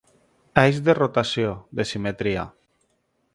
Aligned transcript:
Eix 0.61 0.79
de 0.87 0.95
rotació, 0.99 1.51
de 1.81 1.85
simetria. 1.91 2.47